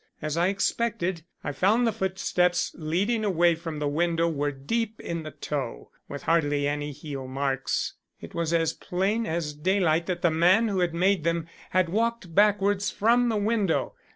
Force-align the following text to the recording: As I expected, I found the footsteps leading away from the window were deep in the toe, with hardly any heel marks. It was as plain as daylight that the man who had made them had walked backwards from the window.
As 0.19 0.35
I 0.35 0.47
expected, 0.47 1.25
I 1.43 1.51
found 1.51 1.85
the 1.85 1.91
footsteps 1.93 2.73
leading 2.75 3.23
away 3.23 3.53
from 3.53 3.77
the 3.77 3.87
window 3.87 4.27
were 4.27 4.51
deep 4.51 4.99
in 4.99 5.21
the 5.21 5.29
toe, 5.29 5.91
with 6.09 6.23
hardly 6.23 6.67
any 6.67 6.91
heel 6.91 7.27
marks. 7.27 7.93
It 8.19 8.33
was 8.33 8.51
as 8.51 8.73
plain 8.73 9.27
as 9.27 9.53
daylight 9.53 10.07
that 10.07 10.23
the 10.23 10.31
man 10.31 10.69
who 10.69 10.79
had 10.79 10.95
made 10.95 11.23
them 11.23 11.47
had 11.69 11.87
walked 11.89 12.33
backwards 12.33 12.89
from 12.89 13.29
the 13.29 13.37
window. 13.37 13.93